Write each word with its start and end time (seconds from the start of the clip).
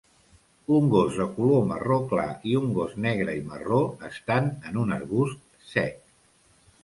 Un 0.77 0.85
gos 0.93 1.17
de 1.17 1.27
color 1.33 1.59
marró 1.71 1.97
clar 2.13 2.25
i 2.53 2.55
un 2.61 2.71
gos 2.79 2.95
negre 3.05 3.35
i 3.41 3.43
marró 3.51 3.81
estan 4.09 4.49
en 4.71 4.79
un 4.85 4.95
arbust 4.99 5.45
sec 5.75 6.01